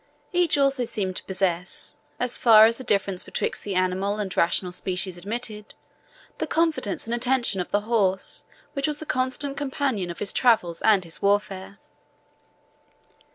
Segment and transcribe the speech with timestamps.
[0.33, 4.71] Each also seemed to possess, as far as the difference betwixt the animal and rational
[4.71, 5.75] species admitted,
[6.39, 8.43] the confidence and affection of the horse
[8.73, 11.77] which was the constant companion of his travels and his warfare.